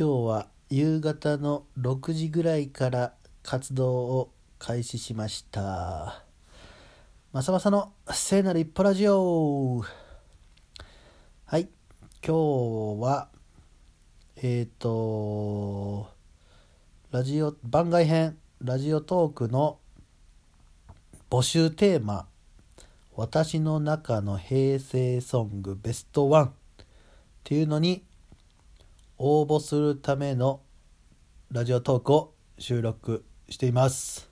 [0.00, 6.22] 今日は夕方の6時ぐらいから活動を開始しました。
[7.32, 9.82] まさまさの聖なる一歩ラジオ
[11.46, 11.68] はい、
[12.24, 13.28] 今日は、
[14.36, 16.08] えっ、と、
[17.10, 19.80] ラジオ、番外編、ラジオトークの
[21.28, 22.28] 募集テーマ、
[23.16, 26.50] 私の中の平成ソングベストワンっ
[27.42, 28.04] ていうのに
[29.20, 30.60] 応募するための
[31.50, 34.30] ラジオトークを収録しています。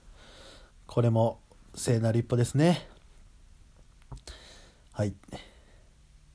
[0.85, 1.41] これも
[1.75, 2.87] 聖なる一歩ですね。
[4.93, 5.13] はい。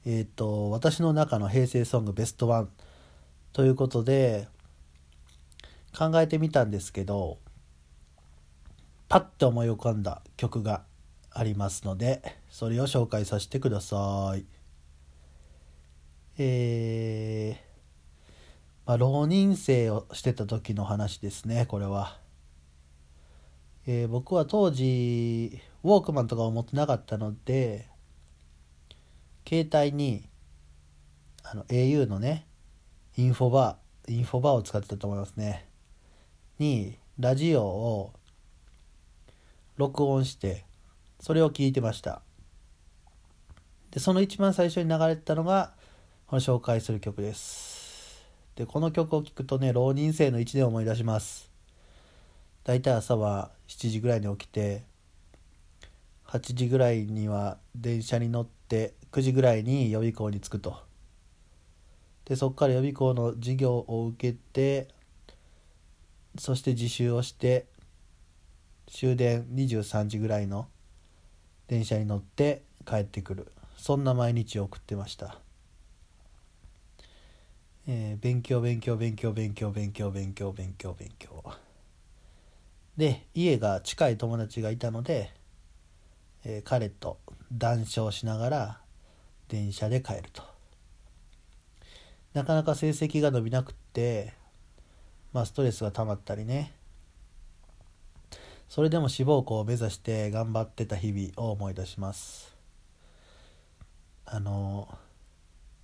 [0.05, 2.69] えっ、と、私の中の平成ソングベストワン
[3.55, 4.49] ということで
[5.97, 7.39] 考えてみたんですけど、
[9.09, 10.83] パッと思い浮かんだ曲が
[11.31, 14.45] ありますので、それを紹介させてください。
[16.39, 17.22] えー、
[18.93, 22.19] まあ、浪人生をしてた時の話ですね、これは。
[23.87, 27.89] えー僕は当時、ウォークマンとかを持ってなかったので、
[29.49, 30.29] 携帯に、
[31.43, 32.47] あの、au のね、
[33.17, 35.67] インフォバー、インフォバーを使ってたと思いますね。
[36.59, 38.13] に、ラジオを
[39.79, 40.67] 録音して、
[41.19, 42.21] それを聞いてました。
[43.91, 45.73] で、その一番最初に流れてたのが、
[46.27, 47.72] この紹介する曲です。
[48.57, 51.51] で、この曲を聴くとね、浪人生の1年を思い出します。
[52.65, 54.85] だいたい朝は7時ぐらいに起きて、
[56.27, 60.77] 8時ぐらいには電車に乗って、9時ぐらいに予備校に着くと。
[62.27, 64.89] で、そこから予備校の授業を受けて、
[66.39, 67.67] そして自習をして、
[68.87, 70.69] 終電23時ぐらいの
[71.69, 73.53] 電車に乗って帰ってくる。
[73.77, 75.39] そんな毎日を送ってました。
[77.87, 81.45] えー勉強勉強勉強勉強勉強勉強勉強勉強。
[82.97, 85.33] で家が近い友達がいたので、
[86.45, 87.19] えー彼と
[87.53, 88.81] 談笑しながら
[89.49, 90.43] 電車で帰ると。
[92.35, 94.33] なかなか成績が伸びなくって
[95.33, 96.73] まあストレスが溜まったりね。
[98.69, 102.57] それでも志望校を目指して頑張ってた日々を思い出します。
[104.25, 104.89] あの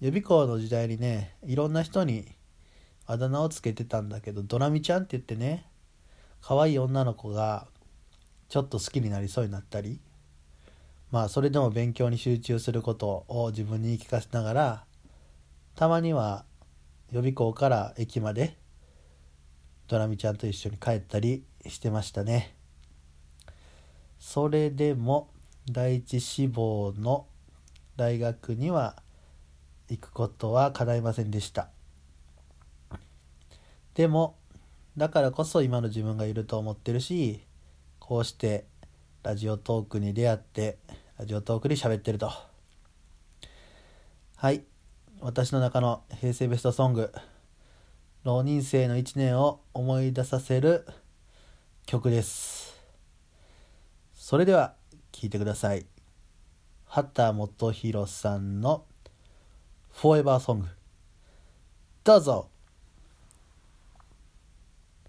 [0.00, 2.26] 予備校の時代にねいろんな人に
[3.06, 5.66] あだ名をつけてたんだけどドラミちゃんって言ってね
[6.40, 7.66] 可愛い女の子が
[8.48, 10.00] ちょっと好きになりそうになったり
[11.10, 14.84] まあそれでも勉強に集中することを自分に言い聞かせながら
[15.74, 16.44] たまには
[17.10, 18.56] 予備校から駅まで
[19.88, 22.54] ドラミちゃんと一緒に帰ったりしてましたね。
[24.18, 25.30] それでも
[25.70, 27.26] 第一志望の
[27.96, 29.02] 大学には
[29.88, 31.70] 行くことは叶いませんでした。
[33.94, 34.36] でも
[34.96, 37.40] だからこそ今の自分がいると思ってるし
[37.98, 38.66] こうして
[39.22, 40.78] ラジオトークに出会って
[41.18, 42.30] ラジオトークで喋ってると。
[44.36, 44.62] はい。
[45.20, 47.12] 私の中の平成ベストソング
[48.22, 50.86] 浪人生の1年を思い出させる
[51.86, 52.78] 曲です。
[54.14, 54.74] それでは
[55.10, 55.86] 聴いてください。
[56.84, 57.34] 畑
[57.72, 58.84] 基博さんの
[60.00, 60.68] フォーエバーソング
[62.04, 62.50] どうぞ。